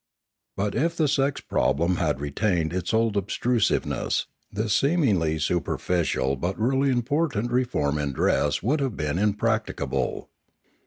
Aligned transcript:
But 0.57 0.73
if 0.73 0.97
the 0.97 1.07
sex 1.07 1.41
problem 1.41 1.97
had 1.97 2.19
retained 2.19 2.73
its 2.73 2.91
old 2.91 3.15
obtrusive 3.15 3.85
ness, 3.85 4.25
this 4.51 4.73
seemingly 4.73 5.37
superficial 5.37 6.35
but 6.37 6.59
really 6.59 6.89
important 6.89 7.51
re 7.51 7.63
form 7.65 7.99
in 7.99 8.11
dress 8.11 8.63
would 8.63 8.79
have 8.79 8.97
been 8.97 9.19
impracticable. 9.19 10.31